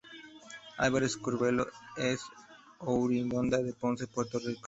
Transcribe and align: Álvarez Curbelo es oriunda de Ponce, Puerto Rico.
Álvarez 0.79 1.15
Curbelo 1.15 1.67
es 1.95 2.21
oriunda 2.79 3.59
de 3.59 3.71
Ponce, 3.73 4.07
Puerto 4.07 4.39
Rico. 4.39 4.59